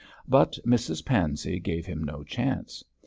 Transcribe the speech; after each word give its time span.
But 0.27 0.57
Mrs 0.65 1.05
Pansey 1.05 1.59
gave 1.59 1.85
him 1.85 2.03
no 2.03 2.23
chance. 2.23 2.83